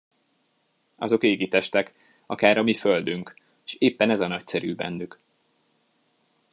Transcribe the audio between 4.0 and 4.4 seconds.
ez a